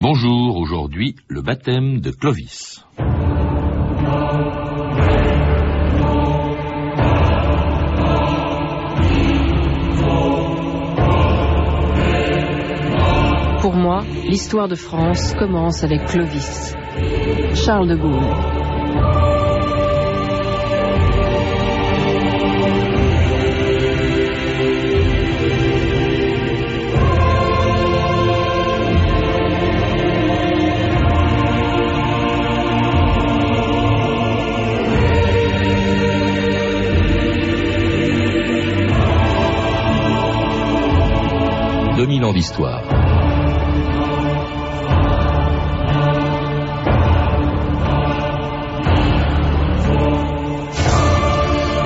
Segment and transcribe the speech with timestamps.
[0.00, 2.84] Bonjour, aujourd'hui le baptême de Clovis.
[13.60, 16.76] Pour moi, l'histoire de France commence avec Clovis.
[17.56, 19.37] Charles de Gaulle.
[42.32, 42.82] D'histoire.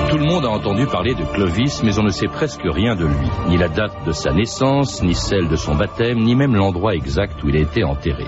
[0.09, 3.05] Tout le monde a entendu parler de Clovis, mais on ne sait presque rien de
[3.05, 3.29] lui.
[3.47, 7.43] Ni la date de sa naissance, ni celle de son baptême, ni même l'endroit exact
[7.43, 8.25] où il a été enterré.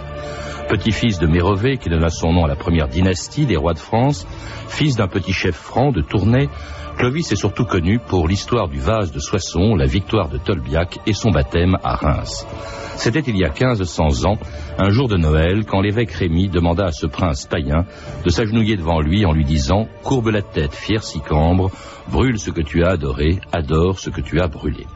[0.68, 4.26] Petit-fils de Mérové, qui donna son nom à la première dynastie des rois de France,
[4.68, 6.50] fils d'un petit chef franc de Tournai,
[6.98, 11.14] Clovis est surtout connu pour l'histoire du vase de Soissons, la victoire de Tolbiac et
[11.14, 12.48] son baptême à Reims.
[12.96, 14.38] C'était il y a 1500 ans,
[14.78, 17.86] un jour de Noël, quand l'évêque Rémy demanda à ce prince païen
[18.24, 21.70] de s'agenouiller devant lui en lui disant «Courbe la tête, fier Sicambre,
[22.10, 24.88] brûle ce que tu as adoré, adore ce que tu as brûlé».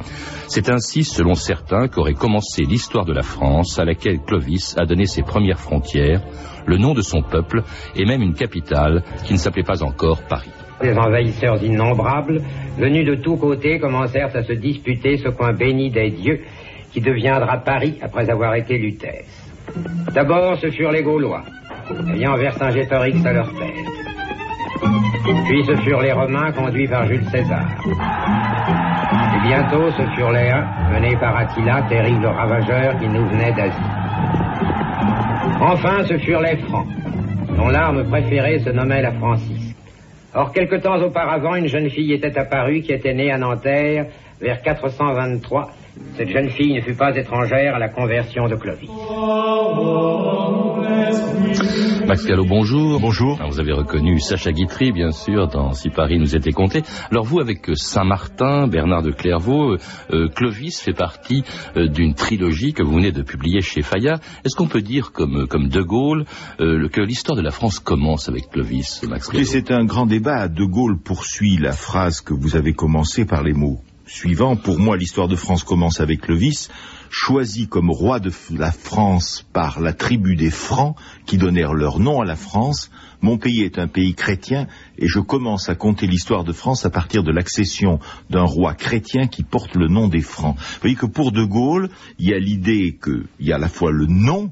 [0.47, 5.05] C'est ainsi, selon certains, qu'aurait commencé l'histoire de la France, à laquelle Clovis a donné
[5.05, 6.23] ses premières frontières,
[6.65, 7.63] le nom de son peuple
[7.95, 10.49] et même une capitale qui ne s'appelait pas encore Paris.
[10.81, 12.41] Des envahisseurs innombrables,
[12.77, 16.41] venus de tous côtés, commencèrent à se disputer ce coin béni des dieux
[16.91, 19.51] qui deviendra Paris après avoir été Lutèce.
[20.13, 21.43] D'abord, ce furent les Gaulois,
[22.13, 23.99] ayant Vercingétorix à leur tête.
[25.47, 27.67] Puis ce furent les Romains conduits par Jules César.
[29.35, 33.77] Et bientôt, ce furent les Huns, menés par Attila, terrible ravageur qui nous venait d'Asie.
[35.61, 36.87] Enfin, ce furent les Francs,
[37.57, 39.75] dont l'arme préférée se nommait la Francis.
[40.35, 44.05] Or, quelque temps auparavant, une jeune fille était apparue qui était née à Nanterre
[44.39, 45.71] vers 423.
[46.15, 48.89] Cette jeune fille ne fut pas étrangère à la conversion de Clovis.
[52.09, 52.99] Max Gallo, bonjour.
[52.99, 53.37] Bonjour.
[53.39, 56.81] Alors, vous avez reconnu Sacha Guitry, bien sûr, dans Si Paris nous était compté.
[57.11, 59.77] Alors vous, avec Saint-Martin, Bernard de Clairvaux,
[60.11, 61.43] euh, Clovis fait partie
[61.77, 64.17] euh, d'une trilogie que vous venez de publier chez Fayard.
[64.43, 66.25] Est-ce qu'on peut dire, comme, comme De Gaulle,
[66.59, 70.47] euh, que l'histoire de la France commence avec Clovis, Max Gallo C'est un grand débat.
[70.47, 74.55] De Gaulle poursuit la phrase que vous avez commencée par les mots suivants.
[74.55, 76.69] Pour moi, l'histoire de France commence avec Clovis,
[77.09, 82.21] choisi comme roi de la France par la tribu des Francs, qui donnèrent leur nom
[82.21, 82.91] à la France.
[83.21, 86.89] Mon pays est un pays chrétien, et je commence à compter l'histoire de France à
[86.89, 87.99] partir de l'accession
[88.29, 90.55] d'un roi chrétien qui porte le nom des Francs.
[90.57, 93.69] Vous voyez que pour De Gaulle, il y a l'idée qu'il y a à la
[93.69, 94.51] fois le nom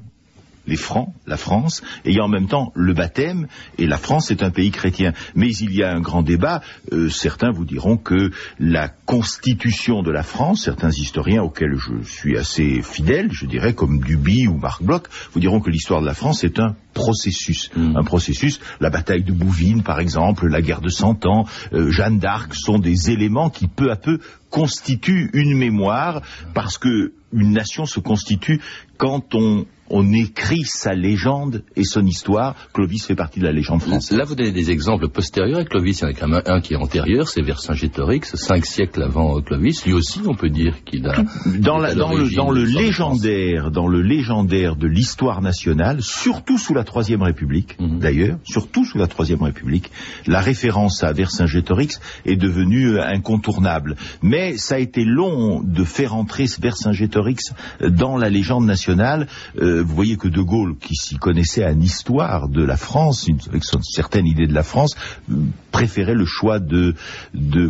[0.68, 3.48] les Francs, la France, et il y a en même temps le baptême,
[3.78, 5.12] et la France est un pays chrétien.
[5.34, 6.62] Mais il y a un grand débat,
[6.92, 8.30] euh, certains vous diront que
[8.60, 14.00] la constitution de la France, certains historiens auxquels je suis assez fidèle, je dirais comme
[14.00, 17.70] Duby ou Marc Bloch, vous diront que l'histoire de la France est un processus.
[17.74, 17.96] Mm.
[17.96, 22.18] Un processus, la bataille de Bouvines par exemple, la guerre de Cent Ans, euh, Jeanne
[22.18, 24.18] d'Arc sont des éléments qui peu à peu
[24.50, 26.22] constituent une mémoire,
[26.54, 28.60] parce que une nation se constitue
[28.96, 32.54] quand on on écrit sa légende et son histoire.
[32.74, 34.16] Clovis fait partie de la légende française.
[34.18, 36.00] Là, vous donnez des exemples postérieurs à Clovis.
[36.00, 39.40] Il y en a quand même un qui est antérieur, c'est Vercingétorix, cinq siècles avant
[39.40, 39.84] Clovis.
[39.86, 41.14] Lui aussi, on peut dire qu'il a...
[41.58, 47.22] Dans, la- le, dans légendaire, dans le légendaire de l'histoire nationale, surtout sous la Troisième
[47.22, 47.98] République, Mhm.
[47.98, 49.90] d'ailleurs, surtout sous la Troisième République,
[50.26, 53.96] la référence à Vercingétorix est devenue euh, incontournable.
[54.22, 59.26] Mais ça a été long de faire entrer ce Vercingétorix dans la légende nationale.
[59.60, 63.38] Euh, vous voyez que De Gaulle, qui s'y connaissait en histoire de la France, une-
[63.48, 64.94] avec son certaine idée de la France,
[65.30, 65.34] euh,
[65.72, 66.94] préférait le choix de,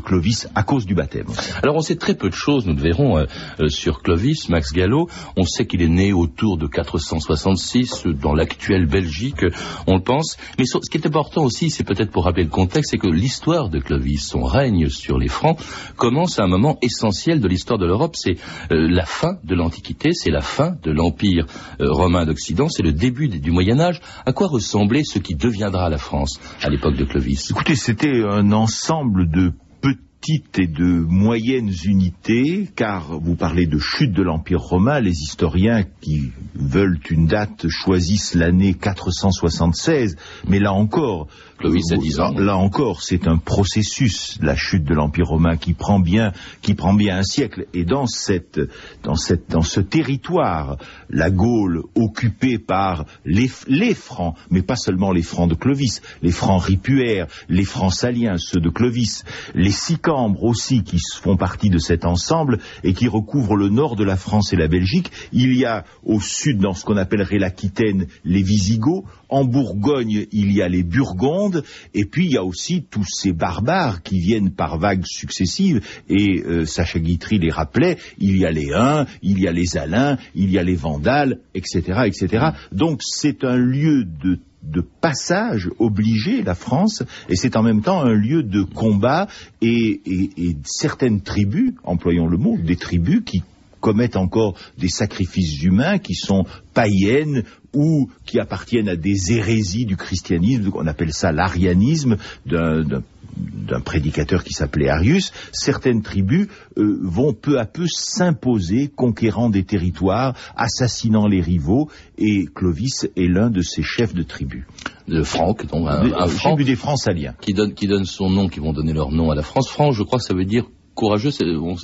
[0.04, 1.26] Clovis à cause du baptême.
[1.62, 3.26] Alors on sait très peu de choses, nous le verrons, euh,
[3.60, 5.08] euh, sur Clovis, Max Gallo.
[5.36, 9.50] On sait qu'il est né autour de 466 euh, dans l'actuelle Belgique, euh,
[9.86, 10.36] on le pense.
[10.58, 13.68] Mais ce qui est important aussi, c'est peut-être pour rappeler le contexte, c'est que l'histoire
[13.68, 15.58] de Clovis, son règne sur les Francs,
[15.96, 18.14] commence à un moment essentiel de l'histoire de l'Europe.
[18.16, 18.36] C'est
[18.72, 21.46] euh, la fin de l'Antiquité, c'est la fin de l'Empire
[21.80, 24.00] euh, romain d'Occident, c'est le début du Moyen Âge.
[24.24, 27.50] À quoi ressemblait ce qui deviendra la France à l'époque de Clovis?
[27.50, 34.12] Écoutez, c'était un ensemble de petites et de moyennes unités, car vous parlez de chute
[34.12, 40.16] de l'Empire romain, les historiens qui veulent une date choisissent l'année 476,
[40.48, 41.28] mais là encore,
[41.58, 42.32] Clovis a 10 ans.
[42.38, 46.32] Là encore, c'est un processus, la chute de l'Empire romain, qui prend bien,
[46.62, 47.66] qui prend bien un siècle.
[47.74, 48.60] Et dans cette,
[49.02, 50.76] dans cette, dans ce territoire,
[51.10, 56.30] la Gaule occupée par les, les Francs, mais pas seulement les Francs de Clovis, les
[56.30, 59.24] Francs ripuaires, les Francs saliens, ceux de Clovis,
[59.54, 64.04] les Sicambres aussi, qui font partie de cet ensemble et qui recouvrent le nord de
[64.04, 65.10] la France et la Belgique.
[65.32, 69.04] Il y a au sud, dans ce qu'on appellerait l'Aquitaine, les Visigoths.
[69.30, 71.47] En Bourgogne, il y a les Burgondes,
[71.94, 76.42] et puis il y a aussi tous ces barbares qui viennent par vagues successives, et
[76.42, 80.18] euh, Sacha Guitry les rappelait, il y a les Huns, il y a les Alains,
[80.34, 82.46] il y a les Vandales, etc., etc.
[82.72, 88.12] Donc c'est un lieu de passage obligé, la France, et c'est en même temps un
[88.12, 89.28] lieu de combat
[89.62, 93.42] et, et, et certaines tribus, employons le mot, des tribus qui
[93.80, 96.44] commettent encore des sacrifices humains qui sont
[96.74, 97.44] païennes
[97.74, 102.16] ou qui appartiennent à des hérésies du christianisme, on appelle ça l'arianisme
[102.46, 109.64] d'un prédicateur qui s'appelait Arius, certaines tribus euh, vont peu à peu s'imposer, conquérant des
[109.64, 114.64] territoires, assassinant les rivaux, et Clovis est l'un de ces chefs de tribus.
[115.06, 117.34] De Franck, donc un, un euh, Franc tribu des Francaliens.
[117.40, 119.68] qui donne, qui donne son nom, qui vont donner leur nom à la France.
[119.68, 120.64] Franc, je crois que ça veut dire
[120.98, 121.30] courageux.
[121.30, 121.76] c'est- on-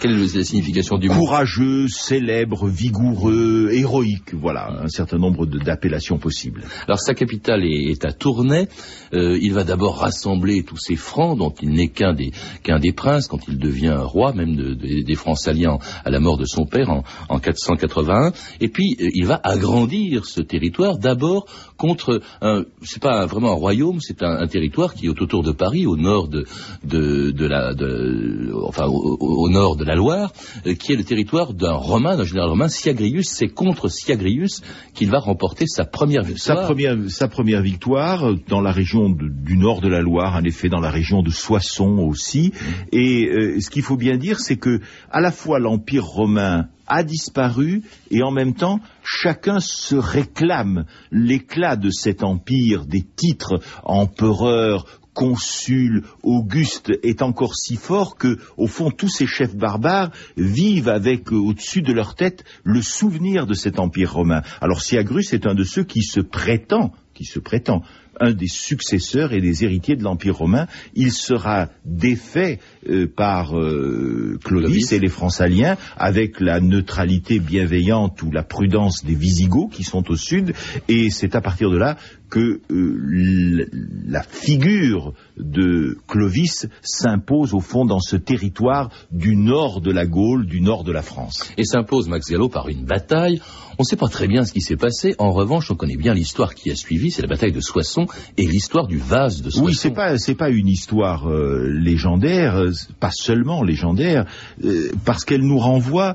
[0.00, 1.14] quelle est la signification du mot?
[1.14, 6.62] Courageux, célèbre, vigoureux, héroïque, voilà, un certain nombre de- d'appellations possibles.
[6.86, 8.68] Alors sa capitale est, est à Tournai.
[9.14, 12.30] Euh, il va d'abord rassembler tous ces francs dont il n'est qu'un des
[12.62, 16.20] qu'un des princes quand il devient roi même de- de- des francs saliens à la
[16.20, 18.32] mort de son père en, en 481.
[18.60, 23.50] Et puis euh, il va agrandir ce territoire d'abord contre un c'est pas un- vraiment
[23.50, 26.44] un royaume, c'est un, un territoire qui est autour de Paris, au nord de
[26.84, 30.32] de, de la de, enfin au, au- au nord de la Loire,
[30.66, 33.28] euh, qui est le territoire d'un romain, d'un général romain, Siagrius.
[33.28, 34.62] C'est contre Siagrius
[34.94, 36.64] qu'il va remporter sa première Sa victoire.
[36.66, 40.44] première, sa première victoire euh, dans la région de- du nord de la Loire, en
[40.44, 42.52] effet dans la région de Soissons aussi.
[42.92, 47.04] Et euh, ce qu'il faut bien dire, c'est que à la fois l'Empire romain a
[47.04, 54.84] disparu et en même temps chacun se réclame l'éclat de cet empire, des titres empereur,
[55.14, 61.32] consul, Auguste est encore si fort que, au fond, tous ces chefs barbares vivent avec
[61.32, 64.42] euh, au-dessus de leur tête le souvenir de cet empire romain.
[64.60, 66.92] Alors Siagrus est un de ceux qui se prétend,
[67.22, 67.82] qui se prétend,
[68.20, 70.66] un des successeurs et des héritiers de l'empire romain.
[70.94, 72.58] Il sera défait
[72.88, 79.14] euh, par euh, Clovis et les Francaliens avec la neutralité bienveillante ou la prudence des
[79.14, 80.52] Visigoths qui sont au sud.
[80.88, 81.96] Et c'est à partir de là
[82.28, 83.68] que euh,
[84.06, 90.46] la figure de Clovis s'impose au fond dans ce territoire du nord de la Gaule,
[90.46, 91.52] du nord de la France.
[91.56, 93.40] et s'impose Max Gallo par une bataille.
[93.78, 95.14] On ne sait pas très bien ce qui s'est passé.
[95.18, 97.10] En revanche, on connaît bien l'histoire qui a suivi.
[97.12, 98.06] C'est la bataille de Soissons
[98.38, 99.66] et l'histoire du vase de Soissons.
[99.66, 104.24] Oui, c'est pas c'est pas une histoire euh, légendaire, euh, pas seulement légendaire,
[104.64, 106.14] euh, parce qu'elle nous renvoie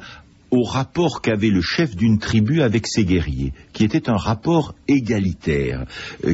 [0.49, 5.85] au rapport qu'avait le chef d'une tribu avec ses guerriers, qui était un rapport égalitaire.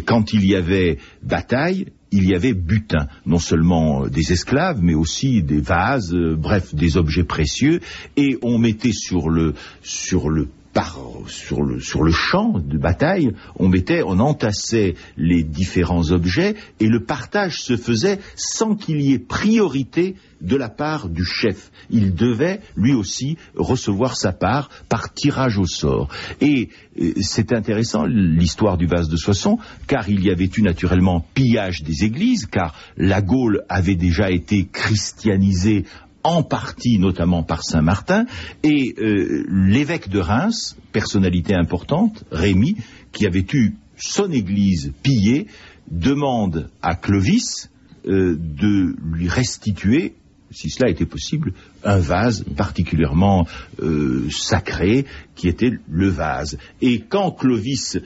[0.05, 5.41] Quand il y avait bataille, il y avait butin, non seulement des esclaves, mais aussi
[5.41, 7.81] des vases, bref, des objets précieux,
[8.15, 13.31] et on mettait sur le sur le par, sur le, sur le champ de bataille,
[13.57, 19.13] on mettait, on entassait les différents objets et le partage se faisait sans qu'il y
[19.13, 21.71] ait priorité de la part du chef.
[21.89, 26.09] Il devait lui aussi recevoir sa part par tirage au sort.
[26.41, 31.25] Et euh, c'est intéressant l'histoire du vase de Soissons, car il y avait eu naturellement
[31.33, 35.85] pillage des églises, car la Gaule avait déjà été christianisée
[36.23, 38.25] en partie notamment par Saint Martin,
[38.63, 42.77] et euh, l'évêque de Reims, personnalité importante, Rémy,
[43.11, 45.47] qui avait eu son église pillée,
[45.89, 47.69] demande à Clovis
[48.07, 50.15] euh, de lui restituer,
[50.51, 51.53] si cela était possible,
[51.83, 53.47] un vase particulièrement
[53.81, 56.57] euh, sacré, qui était le vase.
[56.81, 57.99] Et quand Clovis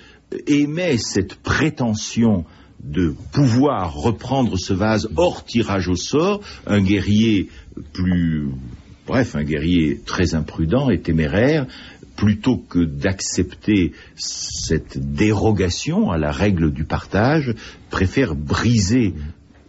[0.47, 2.45] émet cette prétention
[2.83, 7.49] de pouvoir reprendre ce vase hors tirage au sort, un guerrier
[7.93, 8.49] plus,
[9.05, 11.65] bref, un guerrier très imprudent et téméraire,
[12.15, 17.53] plutôt que d'accepter cette dérogation à la règle du partage,
[17.89, 19.13] préfère briser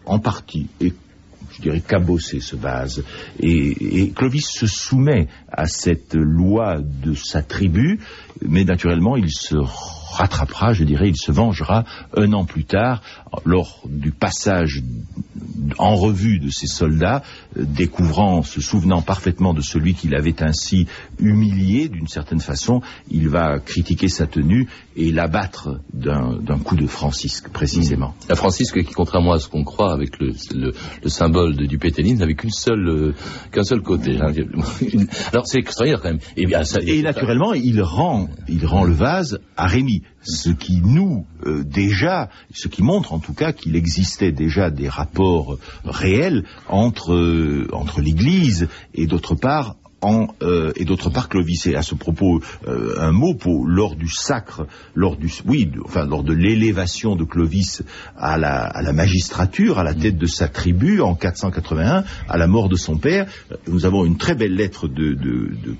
[0.06, 0.92] en partie et
[1.56, 3.02] je dirais, cabosser ce vase.
[3.40, 7.98] Et, et, Clovis se soumet à cette loi de sa tribu,
[8.42, 9.56] mais naturellement, il se
[10.12, 11.84] rattrapera, je dirais, il se vengera
[12.16, 13.02] un an plus tard,
[13.44, 14.82] lors du passage
[15.78, 17.22] en revue de ses soldats,
[17.56, 20.86] découvrant, se souvenant parfaitement de celui qu'il avait ainsi
[21.18, 27.50] humilié d'une certaine façon, il va critiquer sa tenue et l'abattre d'un coup de Francisque,
[27.50, 28.14] précisément.
[28.28, 30.32] La Francisque qui, contrairement à ce qu'on croit avec le,
[31.06, 33.14] symbole de, du pétainisme, n'avait qu'une seule, euh,
[33.52, 34.18] qu'un seul côté.
[34.20, 34.32] Hein.
[35.32, 36.20] Alors c'est extraordinaire quand même.
[36.36, 39.68] Et, bien, et naturellement, il rend, il rend le vase à
[40.22, 44.88] Ce qui nous euh, déjà, ce qui montre en tout cas qu'il existait déjà des
[44.88, 51.66] rapports réels entre euh, entre l'Église et d'autre part euh, et d'autre part Clovis.
[51.66, 56.06] Et à ce propos, euh, un mot pour lors du sacre, lors du oui, enfin
[56.06, 57.82] lors de l'élévation de Clovis
[58.16, 62.76] à la, magistrature, à la tête de sa tribu en 481, à la mort de
[62.76, 65.74] son père, euh, nous avons une très belle lettre de, de, de,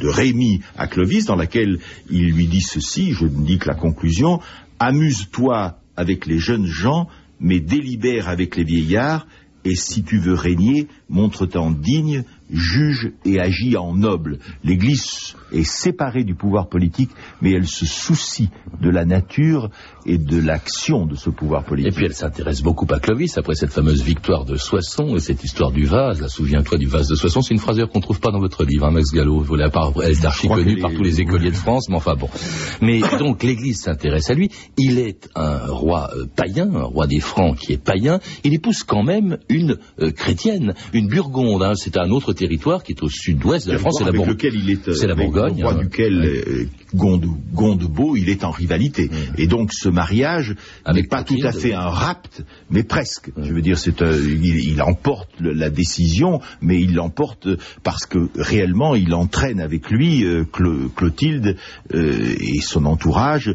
[0.00, 1.78] de à Clovis dans laquelle
[2.10, 4.40] il lui dit ceci, je ne dis que la conclusion,
[4.78, 7.08] amuse-toi avec les jeunes gens,
[7.40, 9.26] mais délibère avec les vieillards,
[9.64, 14.38] et si tu veux régner, montre-t'en digne juge et agit en noble.
[14.64, 18.50] L'Église est séparée du pouvoir politique, mais elle se soucie
[18.80, 19.70] de la nature
[20.06, 21.92] et de l'action de ce pouvoir politique.
[21.92, 25.44] Et puis elle s'intéresse beaucoup à Clovis, après cette fameuse victoire de Soissons et cette
[25.44, 26.26] histoire du vase.
[26.28, 28.90] Souviens-toi du vase de Soissons, c'est une phrase qu'on trouve pas dans votre livre, hein,
[28.90, 29.44] Max Gallo.
[29.54, 32.28] Elle est archi connue par tous les écoliers de France, mais enfin bon.
[32.80, 34.50] Mais donc l'Église s'intéresse à lui.
[34.76, 38.20] Il est un roi euh, païen, un roi des Francs qui est païen.
[38.44, 41.62] Il épouse quand même une euh, chrétienne, une Burgonde.
[41.62, 41.74] Hein.
[41.74, 43.96] c'est un autre territoire qui est au sud-ouest de la France.
[43.98, 45.58] C'est la, la Bourgogne.
[45.58, 45.78] Le roi hein.
[45.78, 47.18] duquel euh,
[47.52, 49.10] Gondebeau, il est en rivalité.
[49.36, 50.54] Et donc ce mariage
[50.92, 53.30] n'est pas tout à fait un rapt, mais presque.
[53.36, 57.48] Je veux dire, c'est euh, il, emporte la décision, mais il l'emporte
[57.82, 60.44] parce que réellement il entraîne avec lui euh,
[60.94, 61.56] Clotilde
[61.92, 63.54] et son entourage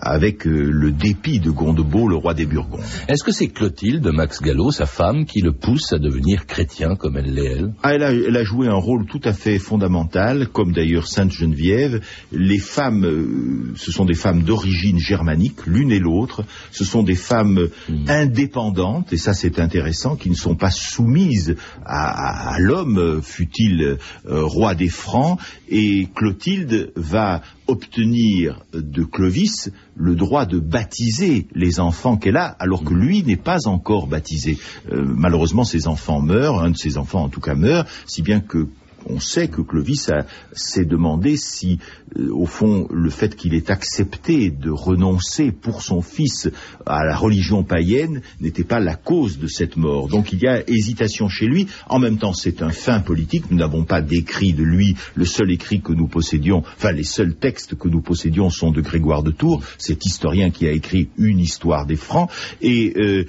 [0.00, 2.82] avec le dépit de Gondebeau, le roi des Burgondes.
[3.08, 7.16] Est-ce que c'est Clotilde, Max Gallo, sa femme, qui le pousse à devenir chrétien comme
[7.16, 7.72] elle l'est elle?
[7.82, 11.32] Ah, elle, a, elle a joué un rôle tout à fait fondamental, comme d'ailleurs Sainte
[11.32, 12.00] Geneviève.
[12.32, 16.44] Les femmes, euh, ce sont des femmes d'origine germanique, l'une et l'autre.
[16.70, 18.08] Ce sont des femmes hmm.
[18.08, 23.96] indépendantes, et ça c'est intéressant, qui ne sont pas soumises à, l'homme, fut-il euh,
[24.26, 25.40] roi des Francs.
[25.68, 32.84] Et Clotilde va obtenir de Clovis le droit de baptiser les enfants qu'elle a, alors
[32.84, 34.58] que lui n'est pas encore baptisé.
[34.92, 38.40] Euh, malheureusement, ses enfants meurent, un de ses enfants en tout cas meurt, si bien
[38.40, 38.68] que
[39.08, 40.10] on sait que Clovis
[40.52, 41.78] s'est demandé si,
[42.16, 46.48] euh, au fond, le fait qu'il ait accepté de renoncer pour son fils
[46.86, 50.08] à la religion païenne n'était pas la cause de cette mort.
[50.08, 51.66] Donc il y a hésitation chez lui.
[51.88, 53.50] En même temps, c'est un fin politique.
[53.50, 54.96] Nous n'avons pas d'écrit de lui.
[55.14, 58.80] Le seul écrit que nous possédions, enfin les seuls textes que nous possédions sont de
[58.80, 62.30] Grégoire de Tours, cet historien qui a écrit une histoire des Francs.
[62.60, 63.24] Et euh,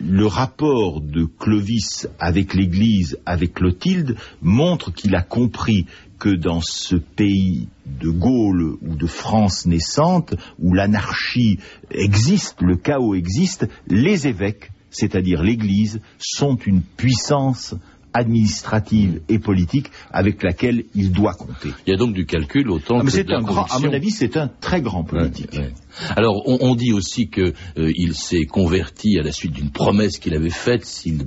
[0.00, 3.60] le rapport de Clovis avec l'Église, avec
[4.42, 5.86] Montre qu'il a compris
[6.18, 11.58] que dans ce pays de Gaule ou de France naissante, où l'anarchie
[11.90, 17.74] existe, le chaos existe, les évêques, c'est-à-dire l'Église, sont une puissance
[18.12, 21.70] administrative et politique avec laquelle il doit compter.
[21.86, 24.10] Il y a donc du calcul autant ah, que de un grand, À mon avis,
[24.10, 25.58] c'est un très grand politique.
[26.16, 30.50] Alors, on, dit aussi qu'il euh, s'est converti à la suite d'une promesse qu'il avait
[30.50, 31.26] faite s'il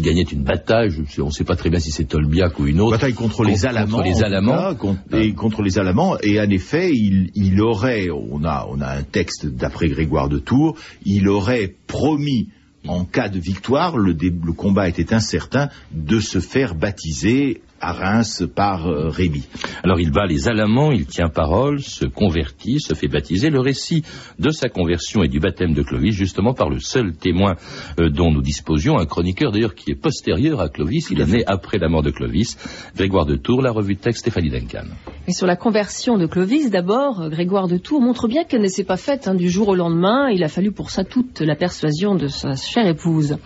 [0.00, 0.90] gagnait une bataille.
[1.18, 2.92] on ne sait pas très bien si c'est Tolbiac ou une autre.
[2.92, 4.00] Bataille contre, les Alamans.
[4.00, 4.74] les Alamans.
[5.12, 6.16] et contre les Alamans.
[6.22, 10.38] Et en effet, il, il aurait, on a, on a un texte d'après Grégoire de
[10.38, 12.48] Tours, il aurait promis
[12.88, 14.14] en cas de victoire, le,
[14.52, 19.44] combat était incertain, de se faire baptiser à Reims par euh, Rémy.
[19.82, 23.50] Alors il bat les Alamans, il tient parole, se convertit, se fait baptiser.
[23.50, 24.02] Le récit
[24.38, 27.56] de sa conversion et du baptême de Clovis, justement par le seul témoin
[28.00, 31.44] euh, dont nous disposions, un chroniqueur d'ailleurs qui est postérieur à Clovis, il est né
[31.46, 32.56] après la mort de Clovis,
[32.96, 34.84] Grégoire de Tours, la revue de texte Stéphanie Duncan.
[35.28, 38.84] Et sur la conversion de Clovis, d'abord, Grégoire de Tours montre bien qu'elle ne s'est
[38.84, 40.28] pas faite hein, du jour au lendemain.
[40.28, 43.36] Il a fallu pour ça toute la persuasion de sa chère épouse.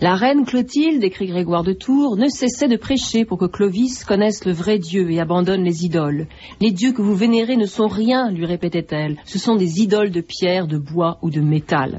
[0.00, 4.44] La reine Clotilde, écrit Grégoire de Tours, ne cessait de prêcher pour que Clovis connaissent
[4.44, 6.26] le vrai Dieu et abandonnent les idoles.
[6.60, 9.16] Les dieux que vous vénérez ne sont rien, lui répétait-elle.
[9.24, 11.98] Ce sont des idoles de pierre, de bois ou de métal.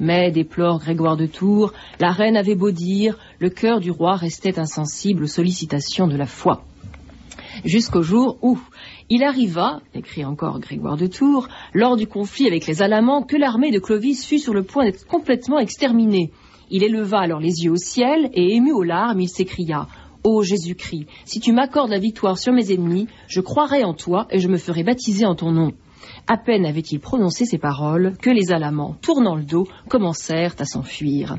[0.00, 4.58] Mais, déplore Grégoire de Tours, la reine avait beau dire, le cœur du roi restait
[4.58, 6.64] insensible aux sollicitations de la foi.
[7.64, 8.58] Jusqu'au jour où
[9.08, 13.70] il arriva, écrit encore Grégoire de Tours, lors du conflit avec les Alamans, que l'armée
[13.70, 16.32] de Clovis fut sur le point d'être complètement exterminée.
[16.70, 19.88] Il éleva alors les yeux au ciel et ému aux larmes, il s'écria
[20.22, 24.38] Ô Jésus-Christ, si tu m'accordes la victoire sur mes ennemis, je croirai en toi et
[24.38, 25.72] je me ferai baptiser en ton nom.
[26.26, 31.38] À peine avait-il prononcé ces paroles que les Alamans, tournant le dos, commencèrent à s'enfuir.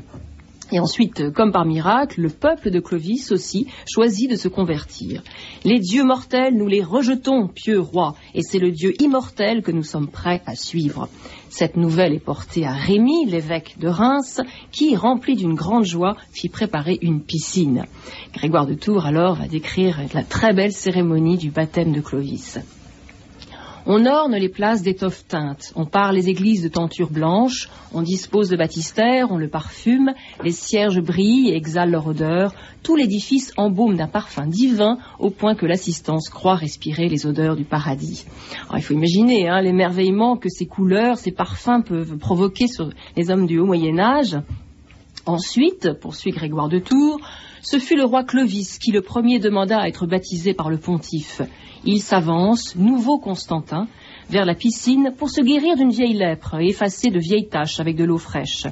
[0.72, 5.22] Et ensuite, comme par miracle, le peuple de Clovis aussi choisit de se convertir.
[5.64, 9.82] Les dieux mortels, nous les rejetons, pieux roi, et c'est le Dieu immortel que nous
[9.82, 11.10] sommes prêts à suivre.
[11.50, 16.48] Cette nouvelle est portée à Rémy, l'évêque de Reims, qui, rempli d'une grande joie, fit
[16.48, 17.84] préparer une piscine.
[18.32, 22.58] Grégoire de Tours alors va décrire la très belle cérémonie du baptême de Clovis.
[23.84, 28.48] On orne les places d'étoffes teintes, on part les églises de tentures blanches, on dispose
[28.48, 30.12] de baptistères, on le parfume,
[30.44, 35.56] les cierges brillent et exhalent leur odeur, tout l'édifice embaume d'un parfum divin au point
[35.56, 38.24] que l'assistance croit respirer les odeurs du paradis.
[38.72, 43.46] il faut imaginer hein, l'émerveillement que ces couleurs, ces parfums peuvent provoquer sur les hommes
[43.46, 44.38] du haut Moyen Âge.
[45.26, 47.20] Ensuite, poursuit Grégoire de Tours,
[47.62, 51.42] ce fut le roi Clovis qui le premier demanda à être baptisé par le pontife.
[51.84, 53.86] Il s'avance, nouveau Constantin,
[54.28, 57.96] vers la piscine pour se guérir d'une vieille lèpre et effacer de vieilles taches avec
[57.96, 58.66] de l'eau fraîche.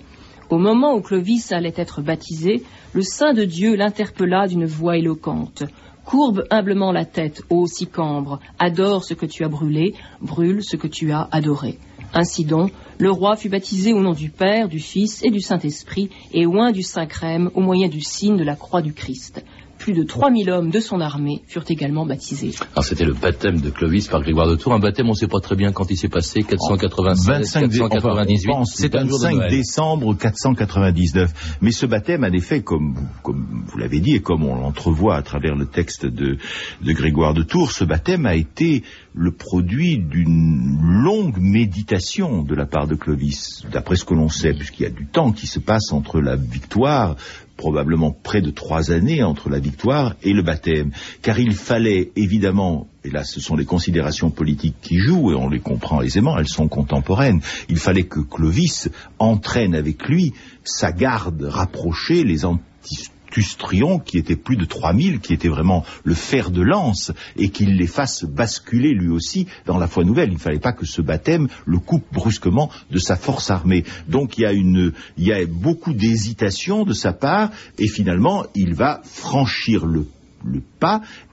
[0.50, 5.62] Au moment où Clovis allait être baptisé, le Saint de Dieu l'interpella d'une voix éloquente.
[6.04, 10.88] Courbe humblement la tête, ô Sicambre, adore ce que tu as brûlé, brûle ce que
[10.88, 11.78] tu as adoré.
[12.12, 16.10] Ainsi donc, le roi fut baptisé au nom du Père, du Fils et du Saint-Esprit,
[16.34, 19.42] et oint du Saint-Crème au moyen du signe de la croix du Christ
[19.80, 22.52] plus de 3000 hommes de son armée furent également baptisés.
[22.74, 25.26] Alors c'était le baptême de Clovis par Grégoire de Tours, un baptême on ne sait
[25.26, 28.64] pas très bien quand il s'est passé, 496, 498.
[28.66, 31.58] C'est un 5 décembre 499.
[31.62, 35.22] Mais ce baptême, en effet, comme, comme vous l'avez dit et comme on l'entrevoit à
[35.22, 36.36] travers le texte de,
[36.82, 38.84] de Grégoire de Tours, ce baptême a été
[39.14, 44.52] le produit d'une longue méditation de la part de Clovis, d'après ce que l'on sait,
[44.52, 47.16] puisqu'il y a du temps qui se passe entre la victoire
[47.60, 52.88] probablement près de trois années entre la victoire et le baptême, car il fallait évidemment,
[53.04, 56.48] et là ce sont les considérations politiques qui jouent, et on les comprend aisément, elles
[56.48, 58.88] sont contemporaines, il fallait que Clovis
[59.18, 60.32] entraîne avec lui
[60.64, 66.14] sa garde rapprochée, les anti Tustrion, qui était plus de 3000, qui était vraiment le
[66.14, 70.30] fer de lance, et qu'il les fasse basculer lui aussi dans la foi nouvelle.
[70.30, 73.84] Il ne fallait pas que ce baptême le coupe brusquement de sa force armée.
[74.08, 80.06] Donc il y a beaucoup d'hésitation de sa part, et finalement il va franchir le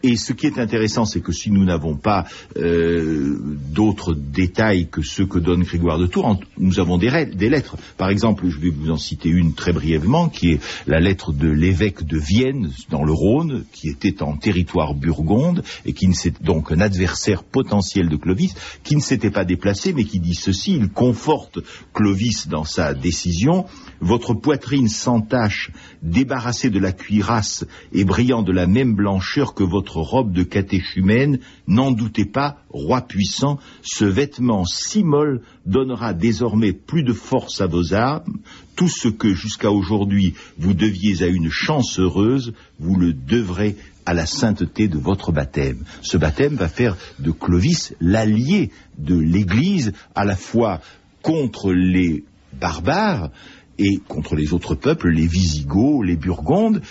[0.03, 2.25] Et ce qui est intéressant, c'est que si nous n'avons pas
[2.57, 3.37] euh,
[3.73, 7.77] d'autres détails que ceux que donne Grégoire de Tours, nous avons des, des, lettres.
[7.97, 11.47] Par exemple, je vais vous en citer une très brièvement, qui est la lettre de
[11.47, 16.71] l'évêque de Vienne, dans le Rhône, qui était en territoire burgonde, et qui ne donc
[16.71, 20.89] un adversaire potentiel de Clovis, qui ne s'était pas déplacé, mais qui dit ceci, il
[20.89, 21.59] conforte
[21.93, 23.65] Clovis dans sa décision,
[23.99, 25.71] votre poitrine sans tache,
[26.01, 31.39] débarrassée de la cuirasse et brillant de la même blancheur que votre robe de catéchumène,
[31.67, 37.67] n'en doutez pas, roi puissant, ce vêtement si molle donnera désormais plus de force à
[37.67, 38.39] vos armes.
[38.75, 44.13] Tout ce que jusqu'à aujourd'hui vous deviez à une chance heureuse, vous le devrez à
[44.13, 45.83] la sainteté de votre baptême.
[46.01, 50.81] Ce baptême va faire de Clovis l'allié de l'Église, à la fois
[51.21, 52.23] contre les
[52.53, 53.29] barbares
[53.77, 56.81] et contre les autres peuples, les Visigoths, les Burgondes,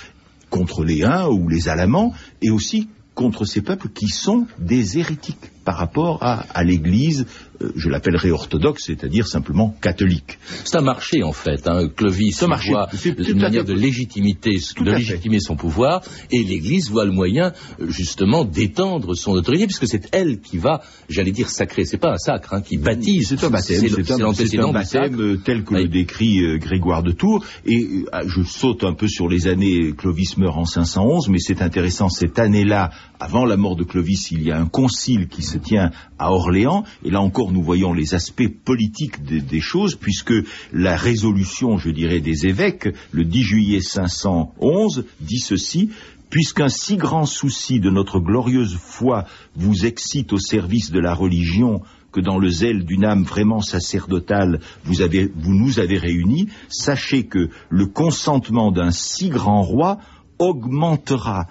[0.56, 5.52] contre les Huns ou les Alamans, et aussi contre ces peuples qui sont des hérétiques
[5.66, 7.26] par rapport à, l'Église,
[7.61, 10.38] euh, je l'appellerai orthodoxe, c'est-à-dire simplement catholique.
[10.64, 11.66] C'est un marché en fait.
[11.66, 11.88] Hein.
[11.88, 17.52] Clovis voit une manière de légitimité, de légitimer son pouvoir, et l'Église voit le moyen
[17.81, 22.12] euh, justement d'étendre son autorité, puisque c'est elle qui va, j'allais dire sacré, c'est pas
[22.12, 23.31] un sacre, hein, qui baptise.
[23.31, 27.44] C'est un baptême, c'est un, baptême euh, tel que le décrit Grégoire de Tours.
[27.64, 29.92] Et je saute un peu sur les années.
[29.98, 34.42] Clovis meurt en 511, mais c'est intéressant cette année-là, avant la mort de Clovis, il
[34.42, 38.14] y a un concile qui se tient à Orléans, et là encore nous voyons les
[38.14, 40.35] aspects politiques des choses, puisque
[40.72, 45.90] la résolution, je dirais, des évêques, le 10 juillet 511, dit ceci,
[46.29, 51.83] Puisqu'un si grand souci de notre glorieuse foi vous excite au service de la religion,
[52.11, 57.87] que dans le zèle d'une âme vraiment sacerdotale vous, nous avez réunis, sachez que le
[57.87, 59.98] consentement d'un si grand roi
[60.38, 61.46] augmentera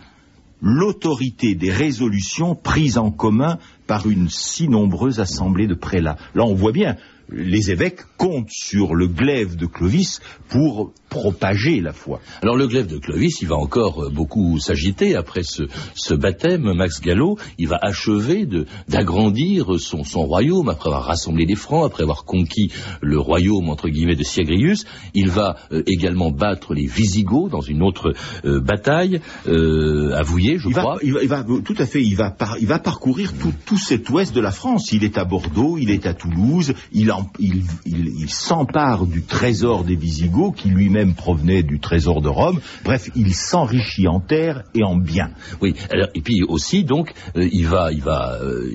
[0.65, 6.17] l'autorité des résolutions prises en commun par une si nombreuse assemblée de prélats.
[6.33, 6.95] Là, on voit bien,
[7.29, 12.19] les évêques comptent sur le glaive de Clovis pour propager la foi.
[12.41, 17.01] Alors le glaive de Clovis, il va encore euh, beaucoup s'agiter après ce, baptême, Max
[17.01, 18.47] Gallo, il va achever
[18.87, 24.15] d'agrandir son, royaume après avoir rassemblé des Francs, après avoir conquis le royaume entre guillemets
[24.15, 24.85] de Siagrius.
[25.13, 30.97] Il va euh, également battre les Visigoths dans une autre euh, bataille, euh, je crois.
[31.01, 33.33] il, va, tout à fait, il va, il va parcourir
[33.65, 34.91] tout, cet ouest de la France.
[34.91, 40.55] Il est à Bordeaux, il est à Toulouse, il, il s'empare du trésor des Visigoths
[40.55, 42.59] qui lui-même provenait du trésor de Rome.
[42.83, 45.31] Bref, il s'enrichit en terre et en biens.
[45.61, 45.75] Oui,
[46.13, 48.71] et puis aussi, donc, euh, il va, il va, euh,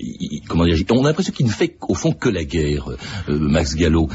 [0.49, 2.91] comment dire, on a l'impression qu'il ne fait au fond que la guerre,
[3.29, 4.09] euh, Max Gallo.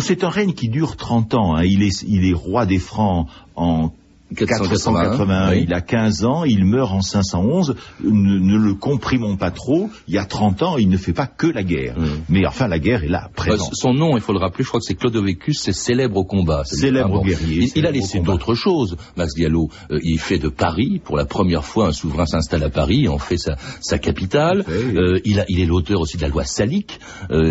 [0.00, 1.56] c'est un règne qui dure 30 ans.
[1.56, 1.64] Hein.
[1.64, 3.90] Il, est, il est roi des Francs en
[4.34, 7.74] 481, il a 15 ans, il meurt en 511.
[8.04, 9.90] Ne, le comprimons pas trop.
[10.06, 11.98] Il y a 30 ans, il ne fait pas que la guerre.
[11.98, 12.08] Mm.
[12.28, 13.72] Mais enfin, la guerre est là, présente.
[13.72, 16.24] Euh, son nom, il faut le rappeler, je crois que c'est Clodovicus, c'est célèbre au
[16.24, 16.64] combat.
[16.64, 17.70] Célèbre guerrier.
[17.74, 19.68] Il, a laissé d'autres choses, Max Gallo.
[19.90, 23.18] Euh, il fait de Paris, pour la première fois, un souverain s'installe à Paris, en
[23.18, 23.38] fait
[23.80, 24.64] sa, capitale.
[24.68, 27.00] Euh, il, a, il est l'auteur aussi de la loi salique,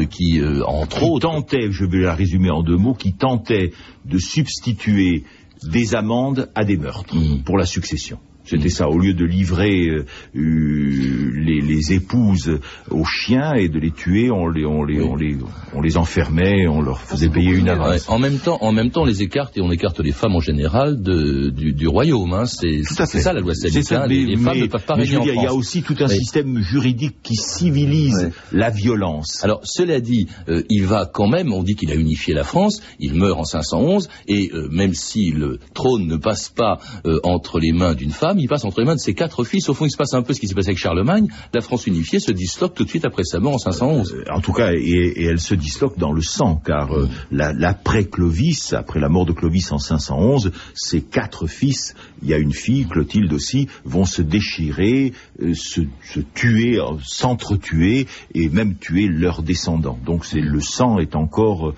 [0.10, 1.30] qui, entre autres...
[1.30, 3.72] tentait, je vais la résumer en deux mots, qui tentait
[4.06, 5.24] de substituer
[5.64, 7.44] des amendes à des meurtres mmh.
[7.44, 8.20] pour la succession.
[8.50, 12.60] C'était ça, au lieu de livrer euh, euh, les, épouses
[12.90, 15.38] aux chiens et de les tuer, on les, on les, on les,
[15.74, 18.10] on les enfermait, on leur faisait payer une avance.
[18.10, 20.40] En même temps, en même temps, on les écarte et on écarte les femmes en
[20.40, 22.34] général de, du, royaume.
[22.34, 22.46] Hein.
[22.46, 23.92] C'est ça la loi salique.
[23.92, 24.08] Hein.
[24.08, 25.36] Les, femmes ne peuvent pas régner en France.
[25.36, 29.44] Il y a aussi tout un système juridique qui civilise la violence.
[29.44, 32.82] Alors, cela dit, euh, il va quand même, on dit qu'il a unifié la France,
[33.00, 36.80] il meurt en 511, et même si le trône ne passe pas
[37.24, 39.70] entre les mains d'une femme, il passe entre les mains de ses quatre fils.
[39.70, 41.28] Au fond, il se passe un peu ce qui s'est passé avec Charlemagne.
[41.54, 44.14] La France unifiée se disloque tout de suite après sa mort en 511.
[44.14, 49.00] Euh, en tout cas, et, elle se disloque dans le sang, car euh, l'après-Clovis, après
[49.00, 53.32] la mort de Clovis en 511, ses quatre fils, il y a une fille, Clotilde
[53.34, 60.00] aussi, vont se déchirer, euh, se, se, tuer, s'entretuer, et même tuer leurs descendants.
[60.06, 61.74] Donc le sang est encore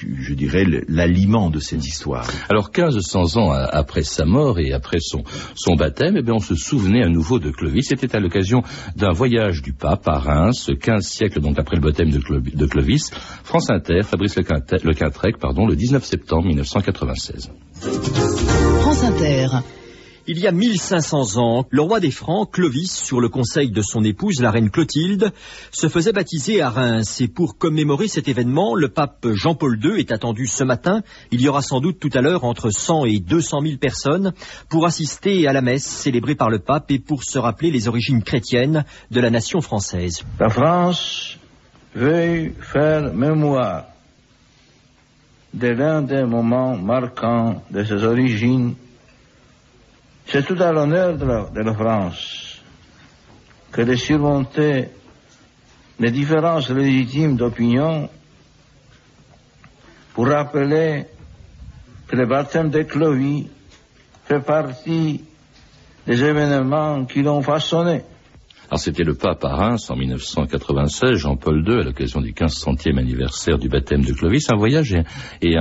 [0.00, 2.26] je dirais, l'aliment de cette histoire.
[2.48, 5.24] Alors 1500 ans après sa mort et après son,
[5.54, 7.88] son baptême, eh bien, on se souvenait à nouveau de Clovis.
[7.88, 8.62] C'était à l'occasion
[8.96, 13.10] d'un voyage du pape à Reims, 15 siècles donc après le baptême de, Clovis.
[13.44, 17.50] France Inter, Fabrice Le, Quintrec, pardon, le 19 septembre 1996.
[17.80, 19.48] France Inter.
[20.28, 24.04] Il y a 1500 ans, le roi des Francs, Clovis, sur le conseil de son
[24.04, 25.32] épouse, la reine Clotilde,
[25.72, 27.20] se faisait baptiser à Reims.
[27.20, 31.02] Et pour commémorer cet événement, le pape Jean-Paul II est attendu ce matin.
[31.32, 34.32] Il y aura sans doute tout à l'heure entre 100 et 200 000 personnes
[34.68, 38.22] pour assister à la messe célébrée par le pape et pour se rappeler les origines
[38.22, 40.22] chrétiennes de la nation française.
[40.38, 41.36] La France
[41.96, 43.86] veuille faire mémoire
[45.52, 48.74] de l'un des moments marquants de ses origines
[50.32, 52.62] c'est tout à l'honneur de la, France
[53.70, 54.88] que de surmonter
[56.00, 58.08] les différences légitimes d'opinion
[60.14, 61.04] pour rappeler
[62.08, 63.48] que le baptême de Clovis
[64.24, 65.22] fait partie
[66.06, 68.00] des événements qui l'ont façonné.
[68.72, 73.58] Alors c'était le pape à Reims en 1996, Jean-Paul II, à l'occasion du 1500e anniversaire
[73.58, 74.96] du baptême de Clovis, un voyage
[75.42, 75.56] et,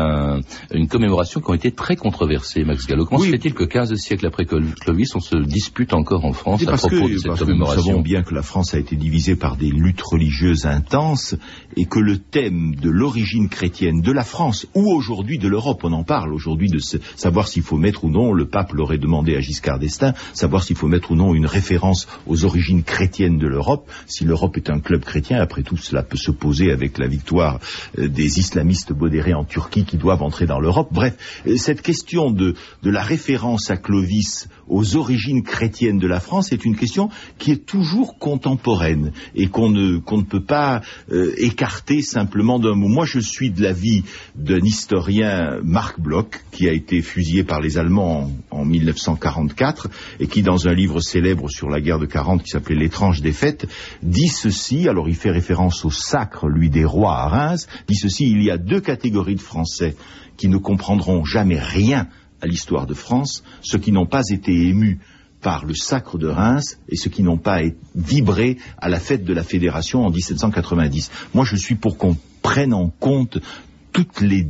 [0.73, 3.03] une commémoration qui ont été très controversées, Max Gallo.
[3.03, 6.77] Comment se fait-il que 15 siècles après Clovis, on se dispute encore en France à
[6.77, 9.71] propos de cette commémoration Nous savons bien que la France a été divisée par des
[9.71, 11.35] luttes religieuses intenses
[11.75, 15.91] et que le thème de l'origine chrétienne de la France ou aujourd'hui de l'Europe, on
[15.91, 16.79] en parle aujourd'hui de
[17.17, 20.77] savoir s'il faut mettre ou non, le pape l'aurait demandé à Giscard d'Estaing, savoir s'il
[20.77, 23.89] faut mettre ou non une référence aux origines chrétiennes chrétienne de l'Europe.
[24.05, 27.59] Si l'Europe est un club chrétien, après tout, cela peut se poser avec la victoire
[27.97, 30.89] euh, des islamistes modérés en Turquie qui doivent entrer dans l'Europe.
[30.91, 31.15] Bref,
[31.47, 36.51] euh, cette question de, de la référence à Clovis aux origines chrétiennes de la France
[36.51, 42.59] est une question qui est toujours contemporaine et qu'on ne, peut pas euh, écarter simplement
[42.59, 42.87] d'un mot.
[42.87, 44.03] Moi, je suis de l'avis
[44.35, 50.27] d'un historien, Marc Bloch, qui a été fusillé par les Allemands en, en 1944 et
[50.27, 53.67] qui, dans un livre célèbre sur la guerre de 40 qui s'appelait L'étrange défaite,
[54.01, 58.29] dit ceci, alors il fait référence au sacre, lui, des rois à Reims, dit ceci,
[58.29, 59.95] il y a deux catégories de Français
[60.37, 62.07] qui ne comprendront jamais rien
[62.41, 64.99] à l'histoire de France, ceux qui n'ont pas été émus
[65.41, 67.61] par le sacre de Reims et ceux qui n'ont pas
[67.95, 71.11] vibré à la fête de la Fédération en 1790.
[71.33, 73.39] Moi, je suis pour qu'on prenne en compte
[73.91, 74.47] toutes les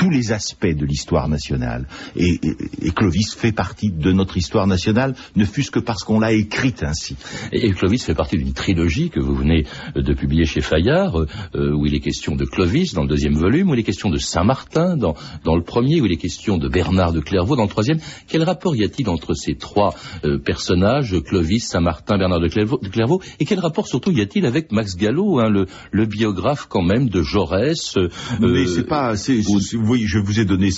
[0.00, 1.86] tous les aspects de l'histoire nationale.
[2.16, 2.40] Et,
[2.96, 7.16] Clovis fait partie de notre histoire nationale, ne fût-ce que parce qu'on l'a écrite ainsi.
[7.52, 11.18] Et, Clovis fait partie d'une trilogie que vous venez de publier chez Fayard,
[11.54, 14.08] euh, où il est question de Clovis dans le deuxième volume, où il est question
[14.08, 17.64] de Saint-Martin dans, dans le premier, où il est question de Bernard de Clairvaux dans
[17.64, 17.98] le troisième.
[18.26, 23.44] Quel rapport y a-t-il entre ces trois euh, personnages, Clovis, Saint-Martin, Bernard de Clairvaux, et
[23.44, 27.22] quel rapport surtout y a-t-il avec Max Gallo, hein, le, le, biographe quand même de
[27.22, 28.08] Jaurès euh,
[28.40, 29.14] Mais c'est pas,
[29.90, 30.68] oui, je vous ai donné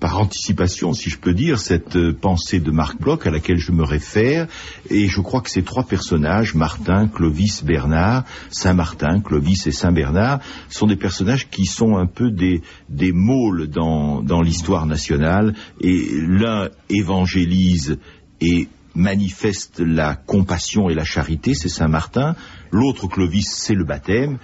[0.00, 3.70] par anticipation, si je peux dire, cette euh, pensée de Marc Bloch à laquelle je
[3.70, 4.48] me réfère,
[4.90, 10.88] et je crois que ces trois personnages, Martin, Clovis, Bernard, Saint-Martin, Clovis et Saint-Bernard, sont
[10.88, 16.68] des personnages qui sont un peu des, des môles dans, dans l'histoire nationale, et l'un
[16.90, 17.98] évangélise
[18.40, 22.34] et manifeste la compassion et la charité, c'est Saint Martin.
[22.72, 24.38] L'autre Clovis, c'est le baptême.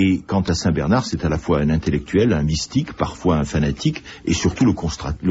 [0.00, 3.44] Et quant à Saint Bernard, c'est à la fois un intellectuel, un mystique, parfois un
[3.44, 4.72] fanatique, et surtout le,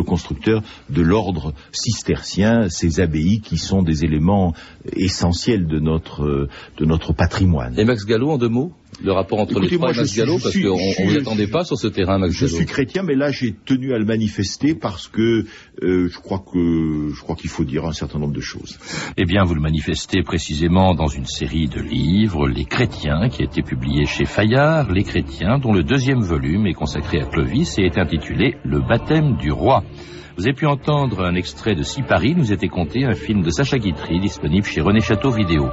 [0.03, 4.53] constructeur de l'ordre cistercien, ces abbayes qui sont des éléments
[4.91, 7.79] essentiels de notre, de notre patrimoine.
[7.79, 8.73] Et Max Gallo, en deux mots?
[9.03, 11.77] Le rapport entre les trois et Max Gallo, parce qu'on ne vous attendait pas sur
[11.77, 12.47] ce terrain, Max Gallo.
[12.47, 15.45] Je suis chrétien, mais là j'ai tenu à le manifester parce que
[15.83, 18.79] euh, je crois que je crois qu'il faut dire un certain nombre de choses.
[19.17, 23.45] Eh bien, vous le manifestez précisément dans une série de livres, Les Chrétiens, qui a
[23.45, 27.83] été publié chez Fayard, Les Chrétiens, dont le deuxième volume est consacré à Clovis et
[27.83, 29.83] est intitulé Le baptême du roi.
[30.37, 33.49] Vous avez pu entendre un extrait de Si Paris nous était conté, un film de
[33.49, 35.71] Sacha Guitry, disponible chez René Château Vidéo.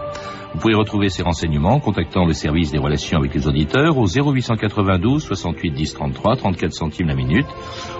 [0.55, 4.07] Vous pouvez retrouver ces renseignements en contactant le service des relations avec les auditeurs au
[4.07, 7.45] 0892 68 10 33 34 centimes la minute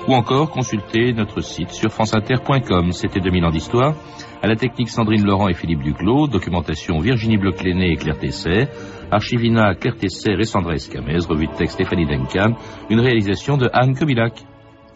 [0.09, 2.93] ou encore consulter notre site sur franceinter.com.
[2.93, 3.95] C'était 2000 ans d'histoire.
[4.41, 8.69] À la technique Sandrine Laurent et Philippe Duclos, documentation Virginie bloch et Claire Tesser,
[9.11, 12.57] archivina Claire Tesser et Sandra Escamez, revue de texte Stéphanie Duncan,
[12.89, 14.47] une réalisation de Anne Kobilac.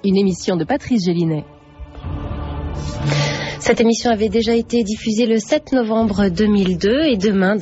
[0.03, 1.45] Une émission de Patrice Gélinet.
[3.61, 7.57] Cette émission avait déjà été diffusée le 7 novembre 2002 et demain dans